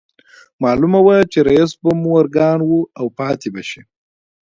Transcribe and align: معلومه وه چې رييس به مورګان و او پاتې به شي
معلومه 0.63 0.99
وه 1.07 1.17
چې 1.31 1.39
رييس 1.47 1.71
به 1.81 1.91
مورګان 2.05 2.59
و 2.65 2.71
او 2.99 3.05
پاتې 3.17 3.47
به 3.53 3.61
شي 3.69 3.81